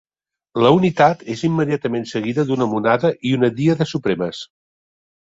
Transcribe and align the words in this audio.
La 0.63 0.71
Unitat 0.77 1.21
és 1.35 1.43
immediatament 1.49 2.09
seguida 2.13 2.49
d'una 2.49 2.69
monada 2.75 3.15
i 3.33 3.39
una 3.41 3.55
díada 3.63 3.93
supremes. 3.97 4.45